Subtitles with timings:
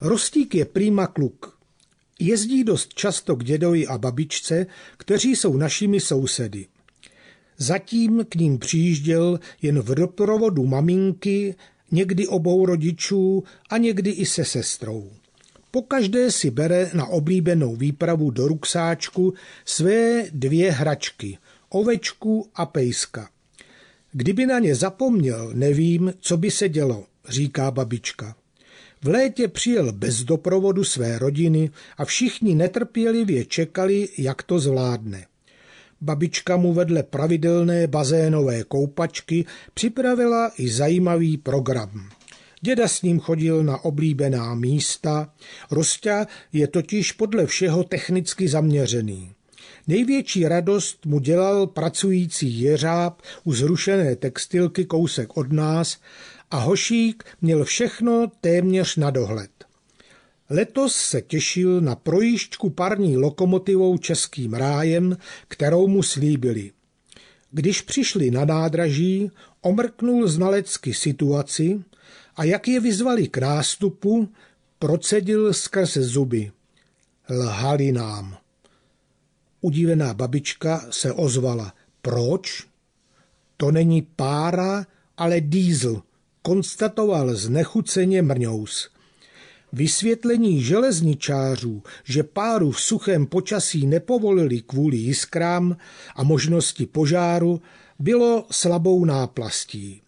[0.00, 1.58] Rostík je prýma kluk.
[2.18, 6.66] Jezdí dost často k dědovi a babičce, kteří jsou našimi sousedy.
[7.56, 11.54] Zatím k ním přijížděl jen v doprovodu maminky,
[11.90, 15.10] někdy obou rodičů a někdy i se sestrou.
[15.70, 19.34] Pokaždé si bere na oblíbenou výpravu do ruksáčku
[19.64, 21.38] své dvě hračky,
[21.68, 23.30] ovečku a pejska.
[24.12, 28.36] Kdyby na ně zapomněl, nevím, co by se dělo, říká babička.
[29.02, 35.26] V létě přijel bez doprovodu své rodiny a všichni netrpělivě čekali, jak to zvládne.
[36.00, 42.08] Babička mu vedle pravidelné bazénové koupačky připravila i zajímavý program.
[42.60, 45.32] Děda s ním chodil na oblíbená místa,
[45.70, 49.32] Rostia je totiž podle všeho technicky zaměřený.
[49.86, 55.98] Největší radost mu dělal pracující jeřáb u zrušené textilky kousek od nás
[56.50, 59.50] a Hošík měl všechno téměř na dohled.
[60.50, 65.16] Letos se těšil na projížďku parní lokomotivou Českým rájem,
[65.48, 66.70] kterou mu slíbili.
[67.50, 71.84] Když přišli na nádraží, omrknul znalecky situaci
[72.36, 74.28] a jak je vyzvali k nástupu,
[74.78, 76.52] procedil skrze zuby.
[77.30, 78.38] Lhali nám.
[79.60, 81.74] Udivená babička se ozvala.
[82.02, 82.66] Proč?
[83.56, 86.02] To není pára, ale dýzl,
[86.48, 88.90] konstatoval znechuceně Mrňous.
[89.72, 95.76] Vysvětlení železničářů, že páru v suchém počasí nepovolili kvůli jiskrám
[96.16, 97.60] a možnosti požáru,
[97.98, 100.02] bylo slabou náplastí.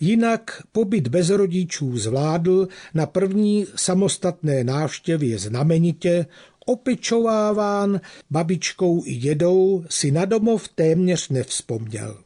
[0.00, 6.26] Jinak pobyt bez rodičů zvládl na první samostatné návštěvě znamenitě,
[6.66, 12.18] opečováván babičkou i dědou, si na domov téměř nevzpomněl.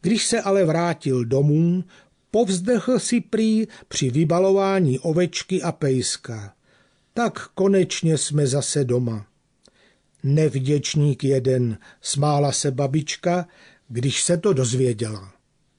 [0.00, 1.84] Když se ale vrátil domů,
[2.32, 6.54] povzdechl si prý při vybalování ovečky a pejska.
[7.14, 9.26] Tak konečně jsme zase doma.
[10.22, 13.48] Nevděčník jeden, smála se babička,
[13.88, 15.32] když se to dozvěděla.